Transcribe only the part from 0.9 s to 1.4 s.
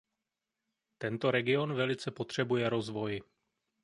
Tento